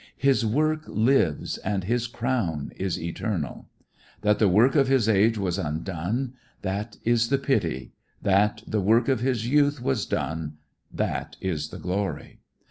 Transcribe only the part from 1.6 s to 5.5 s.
his crown is eternal. That the work of his age